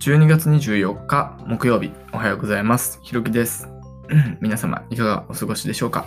[0.00, 2.98] 12月24日木曜日、おはようございます。
[3.02, 3.68] ひろきです。
[4.40, 6.06] 皆様、いかがお過ごしでしょうか？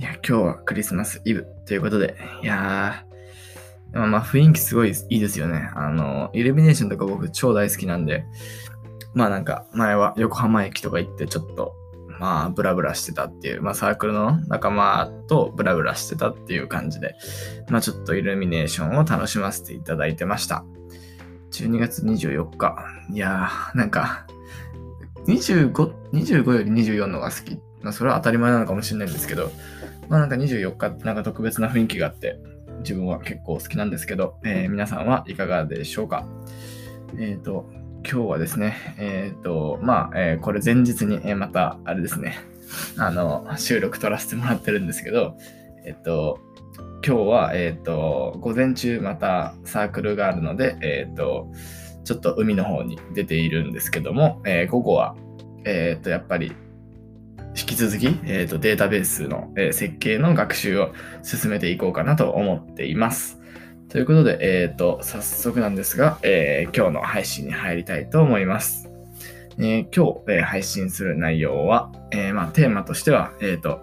[0.00, 5.70] いや、今日はクリスマスイブということで、いやー、まあまあ雰囲気すごいいいですよね。
[5.76, 8.24] あの、イルミネーションとか僕超大好きなんで、
[9.14, 11.72] まあなんか前は横浜駅とか行ってちょっと、
[12.18, 17.14] まあブラブラしてたっていう、まあサークルの仲間とブラブラしてたっていう感じで、
[17.68, 20.64] まあちょっとイルミネーションを楽しませていただいてました。
[21.50, 22.76] 12月24日。
[23.12, 24.26] いやー、なんか、
[25.26, 25.72] 25、
[26.12, 27.60] 25より24のが好き。
[27.82, 29.50] まあ、それは当たり前なのかもしれないんですけど、
[30.08, 32.36] まあなんか24日ってなんか特別な雰囲気があって、
[32.80, 36.26] 自分は結構好きなんですけど、えー皆さんはいかがでしょうか
[37.18, 37.66] えっ、と、
[38.02, 42.38] 今日はですね、えっ、と、まあ、えこれ前日に、えまた、あれですね、
[42.98, 45.36] あの、収録撮らせてもらってるんですけど、
[45.86, 46.38] えっ、と、
[47.06, 51.50] 今日は、えっ、と、午前中またサークルがあるので、えっ、と、
[52.04, 55.16] ちょっと海の方に出ているんですけども、えー午後は、
[55.64, 56.52] えっ、と、やっぱり、
[57.56, 63.38] 引き続き、えー、とデータベースの、えー設計の学習を進めていこうかなと思っています。
[63.88, 68.90] ということで、えっ、と、早速なんですが、えー今日の配信に入りたいと思います。
[69.58, 73.80] えー今日、えー配信する内容は、えーまあ、テーマとしては、えっ、と、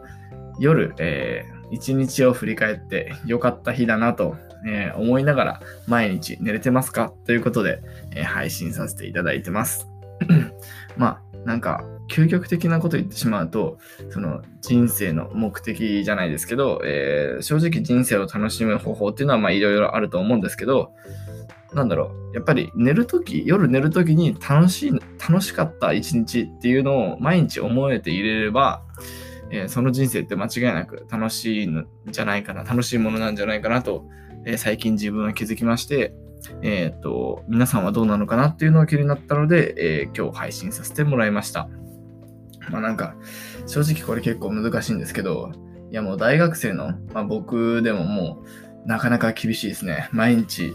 [0.59, 7.14] 夜、えー一日を振り返って良かった日だなと、えー思いながら毎日寝れてますか？
[7.26, 7.82] ということで、
[8.16, 9.88] えー配信させていただいてます。
[10.98, 13.78] まあ、なんか、究極的なこと言ってしまうと、
[14.09, 20.92] その人生の目的じゃないですけど、えー正直人生を楽しむ方法っていうのはいろいろあると思うんですけど、
[21.74, 24.92] なんだろう、やっぱり寝るとき、夜寝るときに楽しい、
[25.30, 28.81] 楽しかった一日っていうのを毎日思えていれれば、
[29.52, 34.06] えーその人生って間違いなく楽しいんじゃないかな、楽しいものなんじゃないかなと、
[34.45, 36.14] えー最近自分は気づきまして、
[36.62, 41.69] えっ、と、皆さんはどうなのかなっていうのが気になったので、え今日配信させてもらいました。
[42.69, 43.16] まあなんか、
[43.66, 45.52] 正直これ結構難しいんですけど、
[45.90, 48.44] いやもう大学生の、まあ、僕でもも
[48.85, 50.09] うなかなか厳しいですね。
[50.12, 50.74] 毎日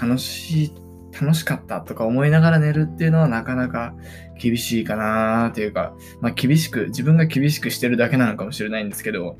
[0.00, 0.72] 楽しい、
[1.20, 3.94] 楽しかったとか思いながら寝るっていうのはなかなか
[4.38, 9.36] 厳しいかなっていうか、まあ厳しく、自分が厳しくしてるだけなのかもしれないんですけど、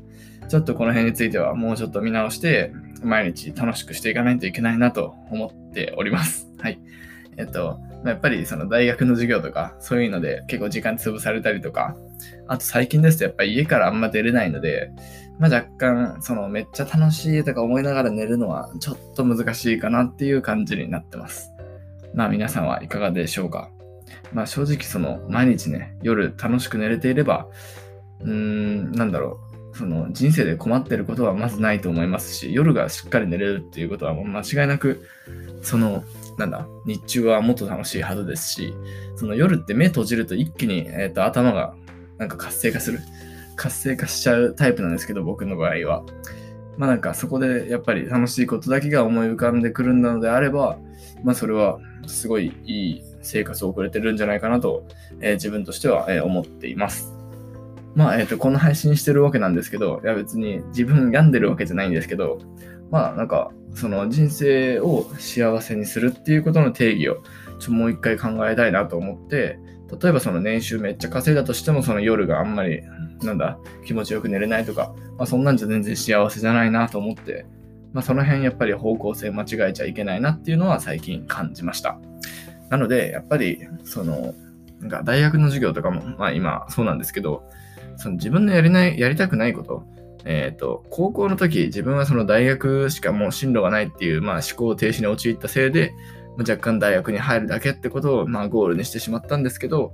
[0.49, 2.73] ちょっとこの辺についてはもうちょっと見直して、
[3.03, 6.49] 毎日楽しくしていかないといけないなと思っております。
[6.59, 6.79] はい。
[7.37, 11.95] えっと、まやっぱりその大学の授業とか、そういうので結構時間潰されたりとか、
[12.47, 14.91] あと最近ですとやっぱり家からあんま出れないので、
[15.37, 21.53] まあ若干、そのめっちゃ楽しいとか思いながら寝るのはちょっと難しいかなっていう感じになってます。
[22.19, 23.69] まあ皆さんはいかがでしょうか？
[24.33, 27.47] まあ正直その毎日ね、夜楽しく寝れていれば、
[28.19, 29.39] うーん、なんだろ
[29.73, 35.07] う、その人生で困ってることはまずないと思いますし、夜がしっかり寝れるっていうことはもう間違いなく、
[35.61, 36.03] その、
[36.37, 38.73] なんだ、日中はもっと楽しいはずですし、
[39.15, 41.73] その夜って目閉じると一気に、えー、と頭が
[42.17, 42.99] なんか活性化する。
[43.55, 46.03] 活性化しちゃうタイプなんですけど、僕の場合は。
[46.79, 50.79] まあなんかそこでやっぱり楽しいことだけが思い浮かんでくるのであれば、
[51.25, 54.85] まあそれはすごいいい生活を送れてるんじゃないかなと、
[55.19, 57.13] えー自分としては、えー思っています。
[57.95, 62.39] まあ、えっ、と、この配信してるわけなんですけど、いや別に自分病んでるわけじゃないんですけど、
[62.91, 67.21] まあなんか、その人生を幸せにするっていうことの定義を
[67.59, 69.59] ちょもう一回考えたいなと思って、
[70.01, 72.83] 例えばその年収めっちゃ稼いだとしても、その夜があんまり、
[73.23, 77.45] なんだ、気持ちよく寝れないとか、まあそんなんじゃ全然幸せじゃないなと思って、
[77.93, 81.99] まあその辺やっぱり方向性間違えちゃいけないなっていうのは最近感じました。
[82.69, 84.33] なので、やっぱり、その、
[84.79, 87.43] なんか大学の授業とかも、まあ今そうなんですけど、
[87.97, 89.83] その自分のやりない、やりたくないこと、
[90.25, 95.93] えっ、と、高校の時、自分はその大学しかもう進路がないっていう、まあ思考停止に陥ったせいで、
[96.37, 99.93] 若干大学に入るだけってことを、まあゴールにしてしまったんですけど、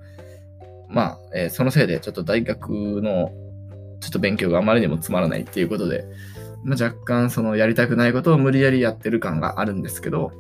[0.89, 2.69] まあ、えーそのせいでちょっと大学
[3.01, 3.31] の
[3.99, 6.05] ちょっと勉強があまりにもつまらないっていうことで、
[6.63, 10.31] まあ、若干そのやりたくないことを無理やりやってる感があるんですけど、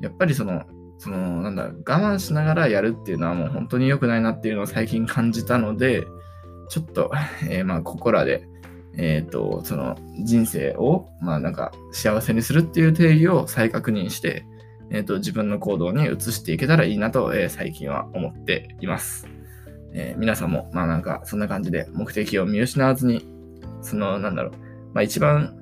[0.00, 0.64] やっぱりその、
[0.98, 6.06] その、なんだ、我慢しながらやるっていうのはもう本当に良くないなっていうのを最近感じたので、
[6.68, 7.10] ちょっと、
[7.48, 8.46] えーまあ、ここらで、
[8.96, 14.44] えっ、と、その人生を、まあなんか幸せにするっていう定義を再確認して、
[14.90, 19.39] えっ、と、自分の行動に移していけたらいいなと、えー最近は思っています。
[19.92, 23.26] えー皆さんも、まあなんか、そんな感じで目的を見失わずに、
[23.82, 24.52] その、なんだろう、
[24.94, 25.56] まあ一番、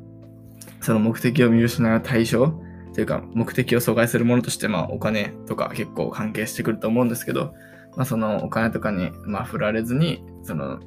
[0.80, 2.52] その目的を見失う対象
[2.94, 7.54] というか、目的を阻害するものとして、まあお金とか結構関係してくると思うんですけど、
[7.96, 10.80] まあそのお金とかに、まあ振られずに、その、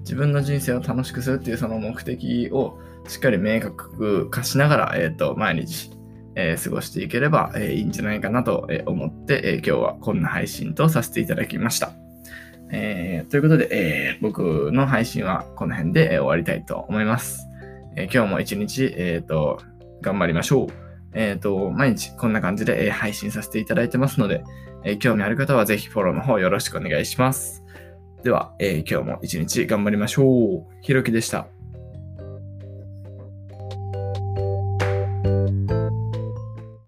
[0.00, 2.78] 自分の人生を楽しくするっていうその目的を
[3.08, 5.90] しっかり明確化しながら、えっ、と、毎日、
[6.36, 12.03] えー過ごしていければ、えーいいんじゃないかなと思って、え今日はこんな配信とさせていただきました。
[12.72, 17.46] えーということで、えー僕の配信はこの辺で終わりたいと思います。
[17.96, 19.60] え今日も一日、えっと、
[20.00, 20.68] 頑張りましょう。
[21.14, 24.42] えっ、と、毎日こんな感じで、え配信させていただいてますので、
[24.84, 27.62] え興味ある方はぜひフォローの方よろしくお願いします。
[28.24, 30.66] では、え今日も一日頑張りましょう。
[30.80, 31.53] ひろきでした。